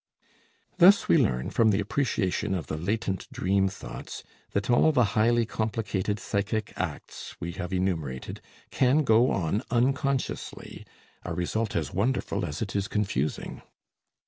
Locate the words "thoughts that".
3.69-4.67